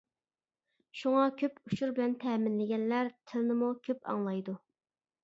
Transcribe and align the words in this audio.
شۇڭا 1.01 1.25
كۆپ 1.41 1.59
ئۇچۇر 1.67 1.93
بىلەن 1.99 2.15
تەمىنلىگەنلەر 2.23 3.11
تىلنىمۇ 3.33 3.71
كۆپ 3.89 4.03
ئاڭلايدۇ. 4.15 4.57